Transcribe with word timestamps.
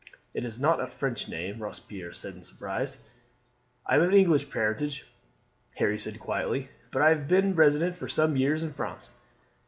"It 0.33 0.45
is 0.45 0.59
not 0.59 0.81
a 0.81 0.87
French 0.87 1.29
name," 1.29 1.61
Robespierre 1.61 2.11
said 2.11 2.33
in 2.33 2.41
surprise. 2.41 3.07
"I 3.85 3.97
am 3.97 4.01
of 4.01 4.11
English 4.15 4.49
parentage," 4.49 5.05
Harry 5.75 5.99
said 5.99 6.19
quietly, 6.19 6.69
"but 6.91 7.03
have 7.03 7.27
been 7.27 7.53
resident 7.53 7.95
for 7.95 8.09
some 8.09 8.35
years 8.35 8.63
in 8.63 8.73
France. 8.73 9.11